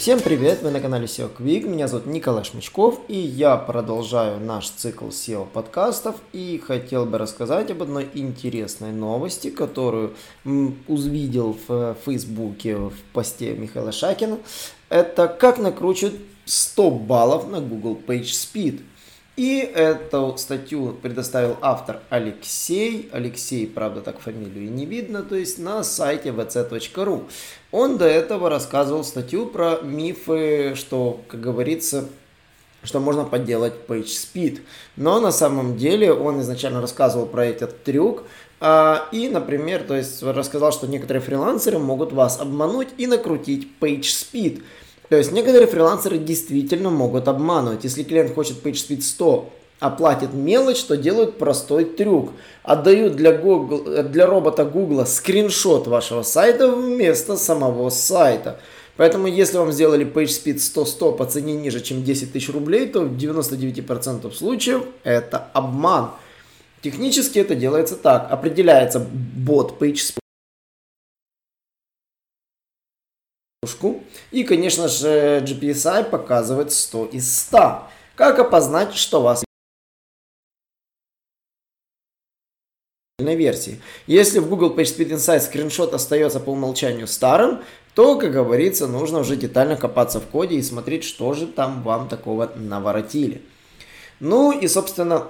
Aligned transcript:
Всем 0.00 0.18
привет, 0.18 0.62
вы 0.62 0.70
на 0.70 0.80
канале 0.80 1.04
SEO 1.04 1.30
Quick, 1.30 1.68
меня 1.68 1.86
зовут 1.86 2.06
Николай 2.06 2.42
Шмычков 2.42 3.00
и 3.08 3.18
я 3.18 3.58
продолжаю 3.58 4.40
наш 4.40 4.70
цикл 4.70 5.08
SEO 5.08 5.46
подкастов 5.46 6.16
и 6.32 6.58
хотел 6.66 7.04
бы 7.04 7.18
рассказать 7.18 7.70
об 7.70 7.82
одной 7.82 8.08
интересной 8.14 8.92
новости, 8.92 9.50
которую 9.50 10.14
увидел 10.46 11.54
в 11.68 11.96
Фейсбуке 12.06 12.76
в 12.76 12.94
посте 13.12 13.52
Михаила 13.52 13.92
Шакина. 13.92 14.38
Это 14.88 15.28
как 15.28 15.58
накручивать 15.58 16.14
100 16.46 16.90
баллов 16.92 17.50
на 17.50 17.60
Google 17.60 18.00
PageSpeed. 18.06 18.80
И 19.36 19.58
эту 19.60 20.36
статью 20.36 20.96
предоставил 21.00 21.56
автор 21.62 22.00
Алексей. 22.10 23.08
Алексей, 23.12 23.66
правда, 23.66 24.00
так 24.00 24.20
фамилию 24.20 24.70
не 24.70 24.84
видно, 24.84 25.22
то 25.22 25.34
есть 25.34 25.58
на 25.58 25.82
сайте 25.82 26.30
vc.ru. 26.30 27.24
Он 27.72 27.96
до 27.96 28.06
этого 28.06 28.50
рассказывал 28.50 29.04
статью 29.04 29.46
про 29.46 29.78
мифы, 29.82 30.74
что, 30.74 31.20
как 31.28 31.40
говорится, 31.40 32.08
что 32.82 33.00
можно 33.00 33.24
подделать 33.24 33.74
PageSpeed. 33.86 34.60
Но 34.96 35.20
на 35.20 35.32
самом 35.32 35.76
деле 35.76 36.12
он 36.12 36.40
изначально 36.40 36.80
рассказывал 36.80 37.26
про 37.26 37.46
этот 37.46 37.84
трюк, 37.84 38.24
а, 38.62 39.08
и, 39.10 39.28
например, 39.28 39.84
то 39.84 39.96
есть 39.96 40.22
рассказал, 40.22 40.70
что 40.72 40.86
некоторые 40.86 41.22
фрилансеры 41.22 41.78
могут 41.78 42.12
вас 42.12 42.38
обмануть 42.38 42.88
и 42.98 43.06
накрутить 43.06 43.68
PageSpeed. 43.80 44.62
То 45.10 45.16
есть 45.16 45.32
некоторые 45.32 45.66
фрилансеры 45.66 46.18
действительно 46.18 46.88
могут 46.88 47.26
обманывать. 47.26 47.82
Если 47.82 48.04
клиент 48.04 48.32
хочет 48.32 48.64
PageSpeed 48.64 49.02
100, 49.02 49.50
оплатит 49.80 50.32
мелочь, 50.32 50.84
то 50.84 50.96
делают 50.96 51.36
простой 51.36 51.84
трюк. 51.84 52.30
Отдают 52.62 53.16
для, 53.16 53.32
Google, 53.32 54.04
для 54.04 54.26
робота 54.26 54.64
Google 54.64 55.04
скриншот 55.04 55.88
вашего 55.88 56.22
сайта 56.22 56.70
вместо 56.70 57.36
самого 57.36 57.90
сайта. 57.90 58.60
Поэтому, 58.96 59.26
если 59.26 59.58
вам 59.58 59.72
сделали 59.72 60.06
PageSpeed 60.06 60.58
100-100 60.58 61.16
по 61.16 61.26
цене 61.26 61.54
ниже, 61.54 61.80
чем 61.80 62.04
10 62.04 62.32
тысяч 62.32 62.48
рублей, 62.48 62.86
то 62.86 63.00
в 63.00 63.16
99% 63.16 64.32
случаев 64.32 64.84
это 65.02 65.48
обман. 65.54 66.10
Технически 66.82 67.40
это 67.40 67.56
делается 67.56 67.96
так. 67.96 68.30
Определяется 68.30 69.04
бот 69.34 69.74
PageSpeed 69.80 70.20
И, 74.30 74.44
конечно 74.44 74.88
же, 74.88 75.44
GPSI 75.46 76.08
показывает 76.08 76.72
100 76.72 77.06
из 77.12 77.40
100. 77.40 77.82
Как 78.16 78.38
опознать, 78.38 78.94
что 78.94 79.20
вас 79.20 79.44
версии. 83.18 83.82
Если 84.06 84.38
в 84.38 84.48
Google 84.48 84.74
PageSpeed 84.74 85.10
Insight 85.10 85.40
скриншот 85.40 85.92
остается 85.92 86.40
по 86.40 86.50
умолчанию 86.50 87.06
старым, 87.06 87.60
то, 87.94 88.18
как 88.18 88.32
говорится, 88.32 88.86
нужно 88.86 89.18
уже 89.18 89.36
детально 89.36 89.76
копаться 89.76 90.20
в 90.20 90.26
коде 90.26 90.56
и 90.56 90.62
смотреть, 90.62 91.04
что 91.04 91.34
же 91.34 91.46
там 91.46 91.82
вам 91.82 92.08
такого 92.08 92.50
наворотили. 92.56 93.42
Ну 94.20 94.58
и, 94.58 94.68
собственно, 94.68 95.28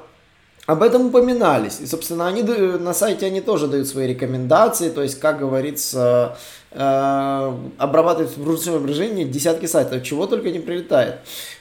об 0.71 0.85
этом 0.85 1.07
упоминались. 1.07 1.81
И, 1.81 1.87
собственно, 1.87 2.29
они 2.29 2.43
на 2.43 2.95
сайте 2.95 3.27
они 3.27 3.41
тоже 3.41 3.67
дают 3.67 3.89
свои 3.89 4.07
рекомендации, 4.07 4.89
то 4.91 5.03
есть, 5.03 5.19
как 5.19 5.41
говорится, 5.41 6.39
э, 6.71 7.53
обрабатывать 7.77 8.37
в 8.37 8.47
ручном 8.47 8.87
режиме 8.87 9.25
десятки 9.25 9.67
сайтов, 9.67 10.05
чего 10.05 10.27
только 10.27 10.51
не 10.53 10.61
прилетает. 10.61 11.17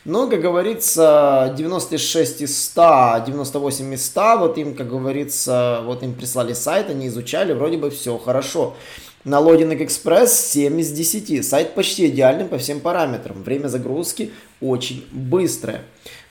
Но, 0.05 0.29
как 0.29 0.41
говорится, 0.41 1.55
96 1.57 2.41
из 2.41 2.63
100, 2.65 3.23
98 3.25 3.93
из 3.95 4.05
100, 4.05 4.37
вот 4.37 4.57
им, 4.59 4.75
как 4.75 4.87
говорится, 4.87 5.81
вот 5.85 6.03
им 6.03 6.13
прислали 6.13 6.53
сайт, 6.53 6.91
они 6.91 7.07
изучали, 7.07 7.53
вроде 7.53 7.77
бы 7.77 7.89
все 7.89 8.15
хорошо. 8.19 8.75
На 9.25 9.41
Loading 9.41 9.77
Express 9.77 10.27
7 10.27 10.79
из 10.79 10.93
10. 10.93 11.45
Сайт 11.45 11.75
почти 11.75 12.07
идеальный 12.07 12.45
по 12.45 12.57
всем 12.57 12.79
параметрам. 12.79 13.43
Время 13.43 13.67
загрузки 13.67 14.31
очень 14.61 15.05
быстрое. 15.11 15.81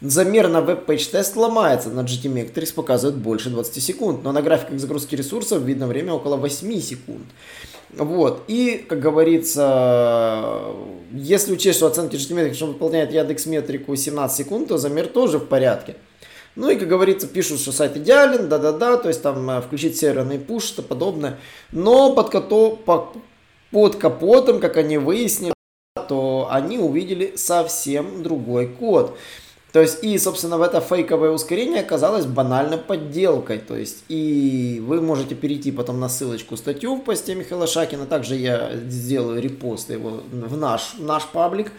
Замер 0.00 0.49
на 0.49 0.62
WebPageTest 0.62 1.37
ломается, 1.37 1.91
на 1.91 2.00
GTmetrix 2.01 2.73
показывает 2.72 3.19
больше 3.19 3.50
20 3.50 3.82
секунд, 3.82 4.25
но 4.25 4.32
на 4.32 4.41
графиках 4.41 4.78
загрузки 4.78 5.15
ресурсов 5.15 5.62
видно 5.62 5.87
время 5.87 6.15
около 6.15 6.37
8 6.37 6.81
секунд. 6.81 7.26
Вот, 7.94 8.44
и, 8.49 8.87
как 8.88 9.00
говорится, 9.00 10.62
если 11.12 11.53
учесть, 11.53 11.76
что 11.76 11.88
оценки 11.88 12.16
GTmetrix 12.17 12.67
выполняет 12.66 13.12
Яндекс 13.12 13.44
Метрику 13.44 13.94
17 13.97 14.37
секунд, 14.37 14.69
то 14.69 14.78
замер 14.78 15.09
тоже 15.09 15.38
в 15.38 15.47
порядке. 15.47 15.97
Ну 16.59 16.69
и, 16.71 16.77
как 16.77 16.89
говорится, 16.89 17.29
пишут, 17.29 17.61
что 17.61 17.71
сайт 17.71 17.97
идеален, 17.97 18.49
да-да-да, 18.49 18.97
то 18.97 19.07
есть 19.07 19.23
там 19.23 19.49
э, 19.49 19.61
включить 19.61 19.97
серверный 19.97 20.41
push, 20.41 20.65
что 20.65 20.83
подобное. 20.83 21.39
Но 21.71 22.13
под, 22.17 22.31
кото, 22.31 22.71
по, 22.71 23.13
под 23.71 23.95
капотом, 23.95 24.59
как 24.59 24.77
они 24.77 24.99
выяснили, 24.99 25.55
то 26.09 26.49
они 26.51 26.81
увидели 26.81 27.35
совсем 27.37 28.25
другой 28.25 28.67
код. 28.67 29.17
То 29.73 29.81
есть, 29.81 30.03
и, 30.03 30.19
собственно, 30.19 30.59
в 30.59 30.63
это 30.63 30.81
фейковое 30.81 31.31
ускорение 31.31 31.83
оказалось 31.83 32.27
банальной 32.27 32.79
подделкой. 32.79 33.59
То 33.59 33.77
есть, 33.77 34.03
и 34.09 34.83
вы 34.85 35.01
можете 35.01 35.37
перейти 35.37 35.71
потом 35.71 36.01
на 36.01 36.09
ссылочку 36.09 36.57
статью 36.57 36.97
в 36.97 37.05
посте 37.05 37.37
Михаила 37.37 37.69
Шакина. 37.69 38.05
Также 38.05 38.35
я 38.35 38.73
сделаю 38.75 39.41
репост 39.41 39.91
его 39.91 40.23
в 40.33 40.57
наш, 40.57 40.95
в 40.95 41.05
наш 41.05 41.25
паблик 41.27 41.71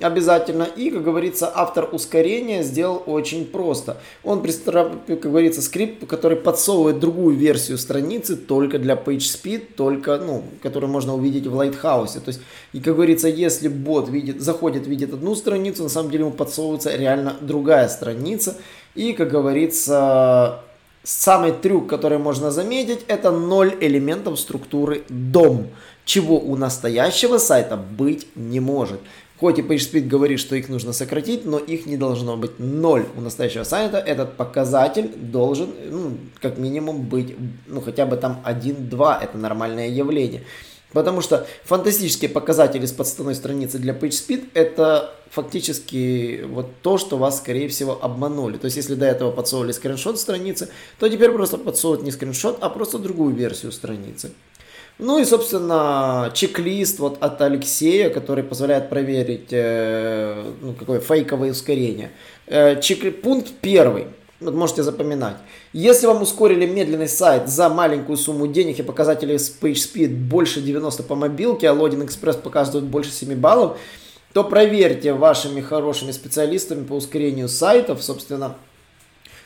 обязательно. 0.00 0.64
И, 0.64 0.90
как 0.90 1.02
говорится, 1.04 1.50
автор 1.54 1.88
ускорения 1.92 2.62
сделал 2.62 3.02
очень 3.06 3.46
просто. 3.46 3.98
Он, 4.24 4.42
как 4.42 5.20
говорится, 5.20 5.62
скрипт, 5.62 6.06
который 6.06 6.36
подсовывает 6.36 7.00
другую 7.00 7.36
версию 7.36 7.78
страницы 7.78 8.36
только 8.36 8.78
для 8.78 8.94
PageSpeed, 8.94 9.74
только, 9.76 10.18
ну, 10.18 10.44
которую 10.62 10.90
можно 10.90 11.14
увидеть 11.14 11.46
в 11.46 11.60
Lighthouse. 11.60 12.20
То 12.20 12.28
есть, 12.28 12.40
и, 12.72 12.80
как 12.80 12.94
говорится, 12.96 13.28
если 13.28 13.68
бот 13.68 14.08
видит, 14.08 14.40
заходит, 14.40 14.86
видит 14.86 15.14
одну 15.14 15.34
страницу, 15.34 15.82
на 15.82 15.88
самом 15.88 16.10
деле 16.10 16.24
ему 16.24 16.32
подсовывается 16.32 16.94
реально 16.94 17.36
другая 17.40 17.88
страница. 17.88 18.56
И, 18.94 19.12
как 19.12 19.30
говорится, 19.30 20.62
самый 21.02 21.52
трюк, 21.52 21.88
который 21.88 22.18
можно 22.18 22.50
заметить, 22.50 23.00
это 23.08 23.30
ноль 23.30 23.76
элементов 23.80 24.38
структуры 24.40 25.04
дом, 25.08 25.68
чего 26.04 26.38
у 26.38 26.56
настоящего 26.56 27.38
сайта 27.38 27.76
быть 27.76 28.26
не 28.34 28.60
может. 28.60 29.00
Хоть 29.38 29.58
и 29.58 29.62
PageSpeed 29.62 30.06
говорит, 30.06 30.40
что 30.40 30.56
их 30.56 30.68
нужно 30.68 30.92
сократить, 30.92 31.44
но 31.44 31.58
их 31.58 31.84
не 31.84 31.96
должно 31.96 32.36
быть 32.36 32.58
ноль 32.58 33.06
у 33.16 33.20
настоящего 33.20 33.64
сайта. 33.64 33.98
Этот 33.98 34.36
показатель 34.36 35.10
должен, 35.14 35.68
ну, 35.90 36.16
как 36.40 36.56
минимум, 36.56 37.02
быть, 37.02 37.36
ну, 37.66 37.82
хотя 37.82 38.06
бы 38.06 38.16
там 38.16 38.42
1-2. 38.46 39.22
Это 39.22 39.36
нормальное 39.36 39.88
явление. 39.88 40.42
Потому 40.92 41.20
что 41.20 41.46
фантастические 41.64 42.30
показатели 42.30 42.86
с 42.86 42.92
подставной 42.92 43.34
страницы 43.34 43.78
для 43.78 43.92
PageSpeed 43.92 44.48
это 44.54 45.12
фактически 45.30 46.44
вот 46.48 46.68
то, 46.80 46.96
что 46.96 47.18
вас, 47.18 47.38
скорее 47.38 47.68
всего, 47.68 47.98
обманули. 48.00 48.56
То 48.56 48.66
есть, 48.66 48.78
если 48.78 48.94
до 48.94 49.04
этого 49.04 49.32
подсовывали 49.32 49.72
скриншот 49.72 50.18
страницы, 50.18 50.70
то 50.98 51.08
теперь 51.08 51.32
просто 51.32 51.58
подсовывают 51.58 52.04
не 52.04 52.12
скриншот, 52.12 52.58
а 52.62 52.70
просто 52.70 52.98
другую 52.98 53.34
версию 53.34 53.72
страницы. 53.72 54.32
Ну 54.98 55.18
и, 55.18 55.24
собственно, 55.24 56.30
чек-лист 56.32 57.00
вот 57.00 57.18
от 57.22 57.40
Алексея, 57.42 58.08
который 58.08 58.42
позволяет 58.42 58.88
проверить, 58.88 59.48
э, 59.50 60.42
ну, 60.62 60.72
какое 60.72 61.00
фейковое 61.00 61.50
ускорение. 61.50 62.12
Э, 62.46 62.80
чек... 62.80 63.20
Пункт 63.20 63.52
первый. 63.60 64.06
Вот 64.40 64.54
можете 64.54 64.82
запоминать. 64.82 65.36
Если 65.74 66.06
вам 66.06 66.22
ускорили 66.22 66.66
медленный 66.66 67.08
сайт 67.08 67.48
за 67.48 67.68
маленькую 67.68 68.16
сумму 68.16 68.46
денег 68.46 68.78
и 68.78 68.82
показатели 68.82 69.36
с 69.36 69.54
PageSpeed 69.60 70.08
больше 70.08 70.62
90 70.62 71.02
по 71.02 71.14
мобилке, 71.14 71.68
а 71.68 71.74
Loading 71.74 72.06
Express 72.06 72.40
показывает 72.40 72.84
больше 72.84 73.12
7 73.12 73.34
баллов, 73.34 73.78
то 74.32 74.44
проверьте 74.44 75.12
вашими 75.12 75.60
хорошими 75.60 76.10
специалистами 76.10 76.84
по 76.84 76.94
ускорению 76.94 77.48
сайтов, 77.48 78.02
собственно, 78.02 78.56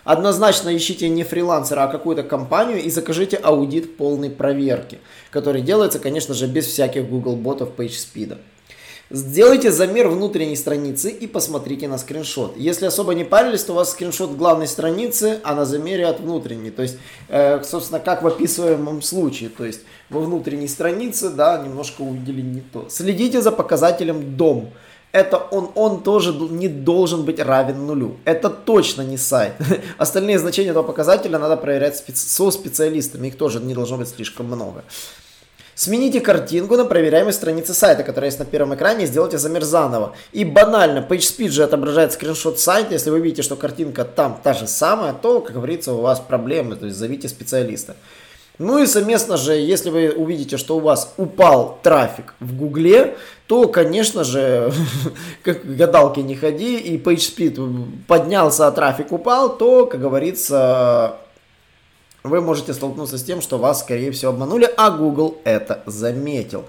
Однозначно 0.05 0.75
ищите 0.77 1.09
не 1.09 1.25
фрилансера, 1.25 1.85
а 1.85 1.89
какую-то 1.89 2.23
компанию 2.23 2.83
и 2.83 2.91
закажите 2.91 3.37
аудит 3.37 3.97
полной 3.97 4.31
проверки, 4.31 4.99
который 5.31 5.63
делается, 5.63 5.99
конечно 5.99 6.35
же, 6.35 6.47
без 6.47 6.67
всяких 6.67 7.09
Google 7.09 7.37
ботов 7.37 7.71
PageSpeed. 7.77 8.39
Сделайте 9.13 9.73
замер 9.73 10.07
внутренней 10.07 10.55
страницы 10.55 11.11
и 11.11 11.27
посмотрите 11.27 11.89
на 11.89 11.99
скриншот. 11.99 12.57
Если 12.57 12.87
особо 12.87 13.13
не 13.13 13.25
парились, 13.25 13.65
то 13.65 13.73
у 13.73 13.75
вас 13.75 13.91
скриншот 13.91 14.37
главной 14.37 14.69
страницы, 14.69 15.41
а 15.43 15.57
на 15.57 15.65
замере 15.65 16.07
от 16.07 16.21
внутренней. 16.21 16.71
То 16.71 16.83
есть, 16.83 16.97
э, 17.29 17.61
собственно, 17.65 17.99
как 17.99 18.23
в 18.23 18.29
описываемом 18.29 19.03
случае. 19.03 19.51
То 19.51 19.65
есть, 19.65 19.81
во 20.11 20.21
внутренней 20.21 20.69
странице, 20.69 21.31
да, 21.31 21.61
немножко 21.61 22.03
увидели 22.03 22.41
не 22.41 22.61
то. 22.61 22.87
Следите 22.89 23.43
за 23.43 23.51
показателем 23.51 24.37
дом 24.37 24.71
это 25.13 25.37
он, 25.37 25.71
он 25.75 26.03
тоже 26.03 26.33
не 26.33 26.69
должен 26.69 27.25
быть 27.25 27.41
равен 27.41 27.87
нулю. 27.87 28.17
Это 28.25 28.49
точно 28.49 29.03
не 29.03 29.19
сайт. 29.19 29.55
Остальные 29.99 30.39
значения 30.39 30.71
этого 30.71 30.85
показателя 30.85 31.39
надо 31.39 31.57
проверять 31.57 31.95
специ- 32.01 32.29
со 32.29 32.51
специалистами. 32.51 33.29
Их 33.29 33.37
тоже 33.37 33.61
не 33.61 33.75
должно 33.75 33.97
быть 33.97 34.09
слишком 34.09 34.47
много. 34.47 34.85
Смените 35.75 36.21
картинку 36.21 36.77
на 36.77 36.85
проверяемой 36.85 37.33
странице 37.33 37.73
сайта, 37.73 38.03
которая 38.03 38.29
есть 38.29 38.39
на 38.39 38.45
первом 38.45 38.75
экране, 38.75 39.05
и 39.05 39.07
сделайте 39.07 39.39
замер 39.39 39.65
заново. 39.65 40.15
И 40.31 40.45
банально, 40.45 40.99
PageSpeed 40.99 41.49
же 41.49 41.65
отображает 41.65 42.13
скриншот 42.13 42.61
сайта, 42.61 42.93
если 42.93 43.09
вы 43.09 43.21
видите, 43.21 43.41
что 43.41 43.57
картинка 43.57 44.05
там 44.05 44.39
та 44.43 44.53
же 44.53 44.67
самая, 44.67 45.15
то, 45.15 45.41
как 45.41 45.55
говорится, 45.55 45.95
у 45.95 46.03
вас 46.03 46.21
проблемы, 46.21 46.77
то 46.77 46.85
есть 46.85 46.99
зовите 46.99 47.29
специалиста. 47.29 47.97
Ну 48.61 48.79
и 48.79 48.87
совместно 48.87 49.39
же, 49.39 49.55
если 49.55 49.89
вы 49.89 50.13
увидите, 50.15 50.59
что 50.59 50.77
у 50.77 50.81
вас 50.81 51.15
упал 51.17 51.79
трафик 51.83 52.35
в 52.41 52.55
Гугле, 52.55 53.17
то, 53.47 53.67
конечно 53.69 54.23
же, 54.23 54.71
как 55.43 55.65
гадалки 55.65 56.21
не 56.21 56.35
ходи, 56.35 56.77
и 56.77 56.99
PageSpeed 56.99 58.05
поднялся, 58.07 58.67
а 58.67 58.71
трафик 58.71 59.13
упал, 59.13 59.57
то, 59.57 59.87
как 59.87 60.03
говорится, 60.03 61.17
вы 62.23 62.43
можете 62.43 62.75
столкнуться 62.75 63.17
с 63.17 63.25
тем, 63.25 63.41
что 63.41 63.57
вас, 63.57 63.81
скорее 63.81 64.11
всего, 64.11 64.33
обманули, 64.33 64.69
а 64.77 64.91
Google 64.91 65.39
это 65.45 65.83
заметил. 65.87 66.67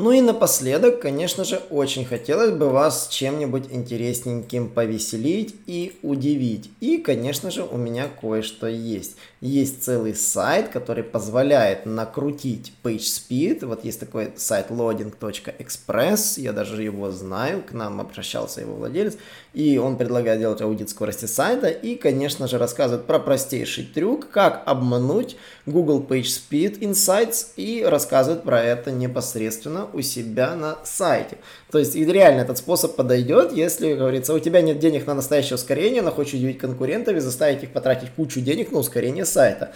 Ну 0.00 0.12
и 0.12 0.20
напоследок, 0.20 1.00
конечно 1.00 1.42
же, 1.42 1.60
очень 1.70 2.04
хотелось 2.04 2.52
бы 2.52 2.70
вас 2.70 3.08
чем-нибудь 3.08 3.64
интересненьким 3.68 4.68
повеселить 4.68 5.56
и 5.66 5.98
удивить. 6.02 6.70
И, 6.78 6.98
конечно 6.98 7.50
же, 7.50 7.64
у 7.64 7.76
меня 7.76 8.06
кое-что 8.20 8.68
есть. 8.68 9.16
Есть 9.40 9.82
целый 9.82 10.14
сайт, 10.14 10.68
который 10.68 11.02
позволяет 11.02 11.84
накрутить 11.84 12.72
PageSpeed. 12.84 13.66
Вот 13.66 13.84
есть 13.84 13.98
такой 13.98 14.32
сайт 14.36 14.70
loading.express, 14.70 16.40
я 16.40 16.52
даже 16.52 16.80
его 16.80 17.10
знаю, 17.10 17.64
к 17.64 17.72
нам 17.72 18.00
обращался 18.00 18.60
его 18.60 18.76
владелец. 18.76 19.16
И 19.52 19.78
он 19.78 19.96
предлагает 19.96 20.38
делать 20.38 20.60
аудит 20.60 20.90
скорости 20.90 21.24
сайта 21.24 21.66
и, 21.66 21.96
конечно 21.96 22.46
же, 22.46 22.58
рассказывает 22.58 23.04
про 23.04 23.18
простейший 23.18 23.82
трюк, 23.82 24.30
как 24.30 24.62
обмануть 24.64 25.36
Google 25.70 26.04
PageSpeed 26.08 26.80
Insights 26.80 27.48
и 27.56 27.84
рассказывает 27.84 28.42
про 28.42 28.62
это 28.62 28.90
непосредственно 28.90 29.88
у 29.92 30.00
себя 30.02 30.54
на 30.54 30.78
сайте. 30.84 31.38
То 31.70 31.78
есть 31.78 31.96
и 31.96 32.04
реально 32.04 32.40
этот 32.40 32.58
способ 32.58 32.96
подойдет, 32.96 33.52
если, 33.52 33.90
как 33.90 33.98
говорится, 33.98 34.34
у 34.34 34.38
тебя 34.38 34.62
нет 34.62 34.78
денег 34.78 35.06
на 35.06 35.14
настоящее 35.14 35.56
ускорение, 35.56 36.02
но 36.02 36.10
хочешь 36.10 36.34
удивить 36.34 36.58
конкурентов 36.58 37.16
и 37.16 37.20
заставить 37.20 37.62
их 37.62 37.72
потратить 37.72 38.10
кучу 38.16 38.40
денег 38.40 38.72
на 38.72 38.78
ускорение 38.78 39.24
сайта. 39.24 39.72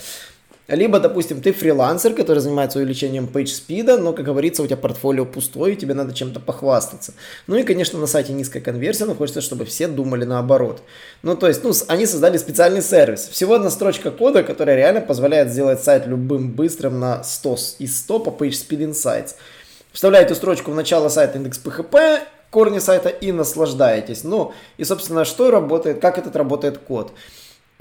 Либо, 0.73 0.99
допустим, 1.01 1.43
ты 1.43 1.53
фрилансер, 1.53 2.15
который 2.15 2.39
занимается 2.39 2.79
увеличением 2.79 3.27
speed, 3.27 3.99
но, 3.99 4.15
как 4.15 4.25
говорится, 4.25 4.63
у 4.63 4.67
тебя 4.67 4.79
портфолио 4.79 5.27
пустое, 5.27 5.75
и 5.75 5.77
тебе 5.77 5.93
надо 5.93 6.15
чем-то 6.15 6.41
похвастаться. 6.41 7.13
Ну 7.47 7.57
и, 7.57 7.63
конечно, 7.63 7.99
на 7.99 8.07
сайте 8.07 8.33
низкая 8.33 8.63
конверсия, 8.63 9.05
но 9.05 9.15
хочется, 9.15 9.43
чтобы 9.43 9.67
все 9.67 9.87
думали 9.87 10.25
наоборот. 10.25 10.83
Ну, 11.23 11.37
то 11.37 11.47
есть, 11.47 11.63
ну, 11.63 11.75
они 11.89 12.07
создали 12.07 12.39
специальный 12.39 12.81
сервис. 12.81 13.29
Всего 13.29 13.57
одна 13.57 13.69
строчка 13.69 14.11
кода, 14.11 14.43
которая 14.43 14.77
реально 14.77 15.03
позволяет 15.03 15.51
сделать 15.51 15.85
сайт 15.85 16.07
любым 16.07 16.53
быстрым 16.53 16.99
на 16.99 17.23
100 17.23 17.57
из 17.79 18.01
100 18.01 18.21
по 18.21 18.31
page 18.31 18.53
speed 18.53 18.93
insights. 18.93 19.35
Вставляете 19.93 20.35
строчку 20.35 20.71
в 20.71 20.75
начало 20.75 21.11
сайта 21.11 21.37
индекс 21.37 21.61
PHP, 21.63 22.21
корни 22.49 22.79
сайта 22.79 23.11
и 23.11 23.31
наслаждаетесь. 23.31 24.25
Ну, 24.25 24.55
и, 24.79 24.85
собственно, 24.85 25.27
что 25.27 25.51
работает, 25.51 26.01
как 26.01 26.17
этот 26.17 26.35
работает 26.35 26.79
код. 26.79 27.13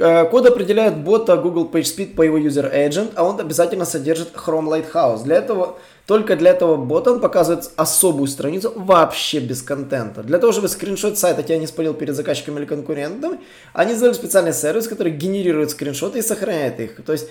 Э, 0.03 0.25
код 0.25 0.47
определяет 0.47 0.97
бота 0.97 1.37
Google 1.37 1.69
PageSpeed 1.71 2.15
по 2.15 2.23
его 2.23 2.39
user 2.39 2.73
agent, 2.73 3.11
а 3.13 3.23
он 3.23 3.39
обязательно 3.39 3.85
содержит 3.85 4.29
Chrome 4.33 4.67
Lighthouse. 4.67 5.23
Для 5.23 5.35
этого, 5.35 5.77
только 6.07 6.35
для 6.35 6.51
этого 6.51 6.75
бота 6.75 7.11
он 7.11 7.19
показывает 7.19 7.69
особую 7.75 8.27
страницу 8.27 8.73
вообще 8.75 9.39
без 9.39 9.61
контента. 9.61 10.23
Для 10.23 10.39
того, 10.39 10.53
чтобы 10.53 10.69
скриншот 10.69 11.19
сайта 11.19 11.43
тебя 11.43 11.59
не 11.59 11.67
спалил 11.67 11.93
перед 11.93 12.15
заказчиками 12.15 12.57
или 12.57 12.65
конкурентами, 12.65 13.37
они 13.73 13.93
сделали 13.93 14.15
специальный 14.15 14.53
сервис, 14.53 14.87
который 14.87 15.11
генерирует 15.11 15.69
скриншоты 15.69 16.17
и 16.17 16.23
сохраняет 16.23 16.79
их. 16.79 17.05
То 17.05 17.11
есть 17.11 17.27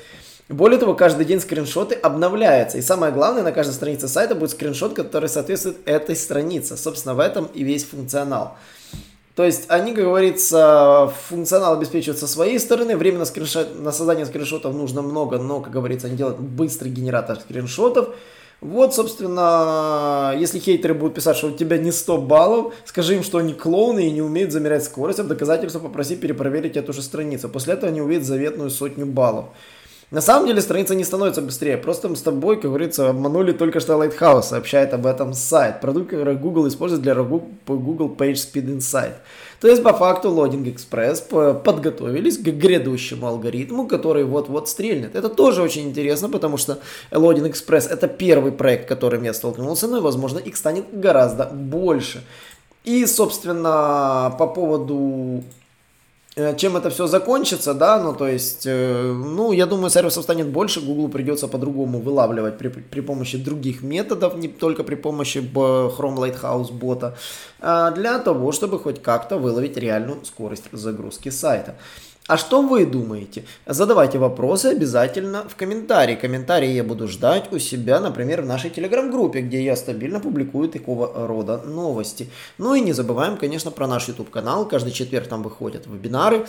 более 0.49 0.79
того, 0.79 0.95
каждый 0.95 1.27
день 1.27 1.41
скриншоты 1.41 1.97
обновляются. 1.97 2.79
И 2.79 2.83
самое 2.83 3.13
главное, 3.13 3.43
на 3.43 3.51
каждой 3.51 3.73
странице 3.73 4.07
сайта 4.07 4.37
будет 4.37 4.53
скриншот, 4.53 4.95
который 4.95 5.29
соответствует 5.29 5.79
этой 5.87 6.15
странице. 6.15 6.77
Собственно, 6.77 7.17
в 7.17 7.19
этом 7.19 7.47
и 7.53 7.65
весь 7.65 7.85
функционал. 7.85 8.57
То 9.41 9.47
есть 9.47 9.65
они, 9.69 9.95
как 9.95 10.05
говорится, 10.05 11.11
функционал 11.31 11.73
обеспечивают 11.73 12.19
со 12.19 12.27
своей 12.27 12.59
стороны. 12.59 12.95
Время 12.95 13.21
на, 13.21 13.25
скриншот, 13.25 13.81
на 13.81 13.91
создание 13.91 14.27
скриншотов 14.27 14.75
нужно 14.75 15.01
много, 15.01 15.39
но, 15.39 15.63
как 15.63 15.73
говорится, 15.73 16.09
они 16.09 16.17
делают 16.19 16.39
быстрый 16.39 16.91
генератор 16.91 17.41
скриншотов. 17.41 18.11
Вот, 18.61 18.95
собственно, 18.95 20.35
если 20.37 20.59
хейтеры 20.59 20.93
будут 20.93 21.15
писать, 21.15 21.39
что 21.39 21.47
у 21.47 21.53
тебя 21.53 21.79
не 21.79 21.91
100 21.91 22.19
баллов, 22.19 22.75
скажи 22.85 23.15
им, 23.15 23.23
что 23.23 23.39
они 23.39 23.55
клоуны 23.55 24.09
и 24.09 24.11
не 24.11 24.21
умеют 24.21 24.53
замерять 24.53 24.85
скорость, 24.85 25.21
а 25.21 25.23
в 25.23 25.29
доказательство 25.29 25.79
попроси 25.79 26.17
перепроверить 26.17 26.77
эту 26.77 26.93
же 26.93 27.01
страницу. 27.01 27.49
После 27.49 27.73
этого 27.73 27.91
они 27.91 28.03
увидят 28.03 28.27
заветную 28.27 28.69
сотню 28.69 29.07
баллов. 29.07 29.47
На 30.11 30.21
самом 30.21 30.49
деле 30.49 30.61
страница 30.61 30.97
не 30.97 31.05
становится 31.05 31.41
быстрее, 31.41 31.77
просто 31.77 32.09
мы 32.09 32.17
с 32.17 32.23
тобой, 32.23 32.57
как 32.57 32.65
говорится, 32.65 33.11
обманули 33.11 33.53
только 33.53 33.79
что 33.79 33.93
Lighthouse, 33.93 34.43
сообщает 34.43 34.93
об 34.93 35.07
этом 35.07 35.35
сайт. 35.35 35.81
Продукт, 35.81 36.11
который 36.11 36.35
Google 36.35 36.67
использует 36.67 37.03
для 37.03 37.15
Google 37.15 38.17
Page 38.19 38.33
Speed 38.33 38.77
Insight. 38.77 39.13
То 39.61 39.69
есть, 39.69 39.85
по 39.85 39.93
факту, 39.93 40.31
Loading 40.31 40.65
Express 40.75 41.63
подготовились 41.63 42.39
к 42.39 42.43
грядущему 42.43 43.29
алгоритму, 43.29 43.87
который 43.87 44.25
вот-вот 44.25 44.69
стрельнет. 44.69 45.15
Это 45.15 45.29
тоже 45.29 45.63
очень 45.63 45.89
интересно, 45.89 46.29
потому 46.29 46.57
что 46.57 46.81
Loading 47.13 47.49
Express 47.49 47.89
это 47.89 48.09
первый 48.09 48.51
проект, 48.51 48.89
которым 48.89 49.23
я 49.23 49.33
столкнулся, 49.33 49.87
но, 49.87 50.01
возможно, 50.01 50.39
их 50.39 50.57
станет 50.57 50.87
гораздо 50.93 51.45
больше. 51.47 52.25
И, 52.83 53.07
собственно, 53.07 54.35
по 54.37 54.49
поводу 54.49 55.45
Э, 55.45 55.70
чем 56.57 56.77
это 56.77 56.91
все 56.91 57.07
закончится, 57.07 57.75
да, 57.75 58.03
ну, 58.03 58.15
то 58.15 58.29
есть, 58.29 58.67
э, 58.67 59.13
ну, 59.13 59.53
я 59.53 59.67
думаю, 59.67 59.91
сервисов 59.91 60.25
станет 60.25 60.49
больше, 60.49 60.81
Google 60.81 61.09
придется 61.09 61.49
по-другому 61.49 62.01
вылавливать 62.01 62.59
при, 62.59 62.69
при 62.69 63.01
помощи 63.01 63.39
других 63.39 63.83
методов, 63.83 64.37
не 64.37 64.49
только 64.49 64.85
при 64.85 64.97
помощи 64.97 65.39
Chrome 65.39 66.17
Lighthouse 66.17 66.73
бота, 66.73 67.17
а 67.61 67.91
для 67.91 68.19
того, 68.19 68.53
чтобы 68.53 68.79
хоть 68.79 69.03
как-то 69.03 69.39
выловить 69.39 69.77
реальную 69.77 70.25
скорость 70.25 70.65
загрузки 70.73 71.31
сайта. 71.31 71.75
А 72.31 72.37
что 72.37 72.63
вы 72.63 72.87
думаете? 72.87 73.43
Задавайте 73.67 74.17
вопросы 74.19 74.67
обязательно 74.67 75.49
в 75.49 75.57
комментарии. 75.57 76.15
Комментарии 76.15 76.69
я 76.69 76.85
буду 76.85 77.09
ждать 77.09 77.53
у 77.53 77.59
себя, 77.59 77.99
например, 77.99 78.43
в 78.43 78.47
нашей 78.47 78.71
телеграм-группе, 78.71 79.41
где 79.41 79.61
я 79.65 79.75
стабильно 79.75 80.21
публикую 80.21 80.69
такого 80.69 81.27
рода 81.27 81.57
новости. 81.59 82.31
Ну 82.57 82.77
и 82.77 82.83
не 82.83 82.93
забываем, 82.93 83.37
конечно, 83.37 83.73
про 83.73 83.89
наш 83.89 84.07
YouTube-канал. 84.07 84.69
Каждый 84.69 84.93
четверг 84.93 85.27
там 85.27 85.43
выходят 85.43 85.89
вебинары. 85.89 86.47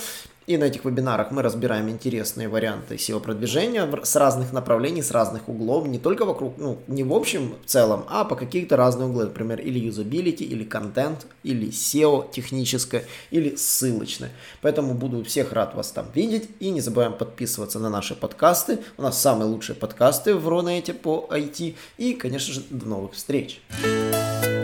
И 0.47 0.57
на 0.57 0.65
этих 0.65 0.85
вебинарах 0.85 1.29
мы 1.29 1.43
разбираем 1.43 1.87
интересные 1.89 2.49
варианты 2.49 2.95
SEO-продвижения 2.95 3.87
с 4.03 4.15
разных 4.15 4.51
направлений, 4.51 5.03
с 5.03 5.11
разных 5.11 5.47
углов, 5.47 5.87
не 5.87 5.99
только 5.99 6.25
вокруг, 6.25 6.57
ну, 6.57 6.79
не 6.87 7.03
в 7.03 7.13
общем 7.13 7.53
в 7.63 7.69
целом, 7.69 8.05
а 8.09 8.25
по 8.25 8.35
какие-то 8.35 8.75
разные 8.75 9.07
углы, 9.07 9.25
например, 9.25 9.61
или 9.61 9.77
юзабилити, 9.77 10.43
или 10.43 10.63
контент, 10.63 11.27
или 11.43 11.69
SEO 11.69 12.31
техническое, 12.31 13.05
или 13.29 13.55
ссылочное. 13.55 14.31
Поэтому 14.61 14.95
буду 14.95 15.23
всех 15.23 15.53
рад 15.53 15.75
вас 15.75 15.91
там 15.91 16.07
видеть, 16.15 16.49
и 16.59 16.71
не 16.71 16.81
забываем 16.81 17.13
подписываться 17.13 17.77
на 17.77 17.89
наши 17.89 18.15
подкасты. 18.15 18.79
У 18.97 19.03
нас 19.03 19.21
самые 19.21 19.47
лучшие 19.47 19.75
подкасты 19.75 20.35
в 20.35 20.47
Рунете 20.47 20.95
по 20.95 21.27
IT, 21.29 21.75
и, 21.99 22.13
конечно 22.13 22.53
же, 22.53 22.63
до 22.71 22.87
новых 22.87 23.13
встреч! 23.13 23.61